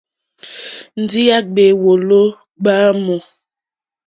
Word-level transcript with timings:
Ndǐ 1.01 1.21
à 1.35 1.37
ɡbě 1.47 1.65
wòló 1.83 2.21
ɡbámù. 2.59 3.15